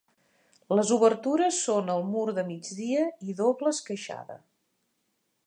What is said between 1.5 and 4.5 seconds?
són al mur de migdia i doble esqueixada.